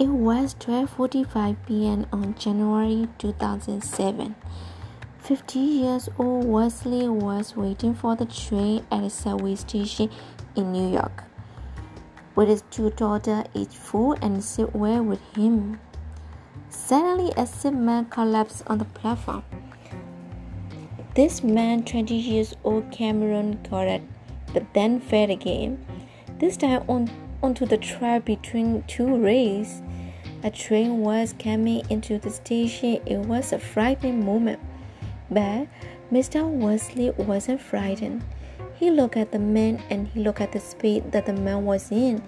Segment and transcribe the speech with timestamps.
[0.00, 2.06] It was 12:45 p.m.
[2.10, 4.34] on January 2007.
[5.18, 10.08] 50 years old Wesley was waiting for the train at a subway station
[10.56, 11.24] in New York.
[12.34, 14.42] With his two daughters, each full and
[14.72, 15.78] were with him.
[16.70, 19.44] Suddenly, a sick man collapsed on the platform.
[21.14, 24.02] This man, 20 years old, Cameron, got it,
[24.54, 25.84] but then fell again.
[26.38, 27.10] This time on
[27.42, 29.82] onto the track between two rails.
[30.42, 33.00] A train was coming into the station.
[33.06, 34.60] It was a frightening moment.
[35.30, 35.68] But
[36.10, 36.48] Mr.
[36.48, 38.24] Wesley wasn't frightened.
[38.74, 41.92] He looked at the man and he looked at the speed that the man was
[41.92, 42.22] in.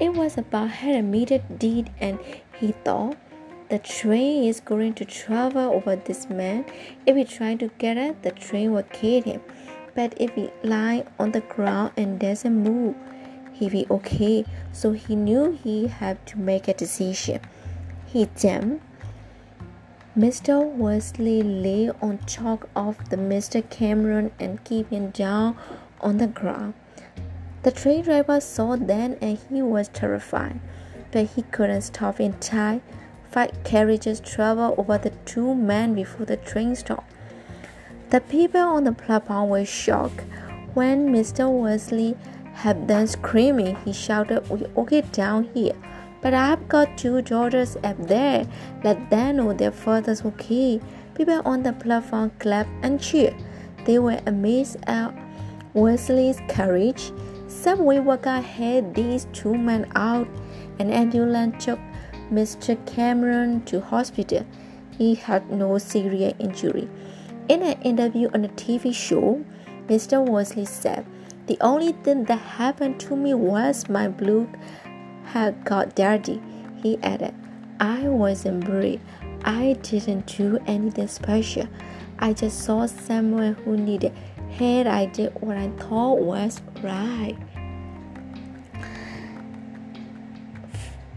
[0.00, 2.20] It was about a meter deep, and
[2.60, 3.16] he thought,
[3.68, 6.64] the train is going to travel over this man.
[7.04, 9.42] If he tried to get it, the train will kill him.
[9.94, 12.94] But if he lie on the ground and doesn't move,
[13.58, 17.40] he be okay, so he knew he had to make a decision.
[18.06, 18.84] He jumped.
[20.16, 20.64] Mr.
[20.64, 23.68] Wesley lay on top of the Mr.
[23.68, 25.56] Cameron and keep him down
[26.00, 26.74] on the ground.
[27.62, 30.60] The train driver saw that and he was terrified,
[31.12, 32.82] but he couldn't stop in time.
[33.30, 37.12] Five carriages traveled over the two men before the train stopped.
[38.10, 40.24] The people on the platform were shocked
[40.74, 41.50] when Mr.
[41.50, 42.16] Wesley
[42.58, 45.76] had done screaming, he shouted, We get down here.
[46.20, 48.48] But I've got two daughters up there.
[48.82, 50.80] Let them know their father's okay.
[51.14, 53.36] People on the platform clapped and cheered.
[53.84, 55.14] They were amazed at
[55.72, 57.12] Wesley's courage.
[57.46, 60.26] Subway worker had these two men out.
[60.80, 61.78] An ambulance took
[62.32, 62.74] Mr.
[62.86, 64.44] Cameron to hospital.
[64.98, 66.88] He had no serious injury.
[67.48, 69.44] In an interview on a TV show,
[69.86, 70.28] Mr.
[70.28, 71.06] Wesley said,
[71.48, 74.48] the only thing that happened to me was my blue
[75.24, 76.40] had got dirty,
[76.82, 77.34] he added.
[77.80, 79.00] I wasn't brave.
[79.44, 81.66] I didn't do anything special.
[82.18, 84.12] I just saw someone who needed
[84.50, 84.88] help.
[84.88, 87.36] I did what I thought was right.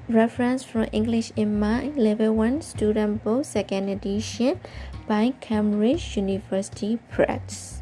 [0.07, 4.59] Reference from English in Mind, Level 1 Student Book, Second Edition
[5.07, 7.80] by Cambridge University Press.